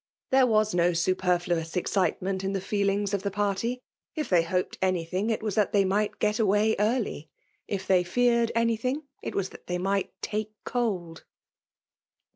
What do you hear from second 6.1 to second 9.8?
get away early— tf they ietired aiiythtng, it was that they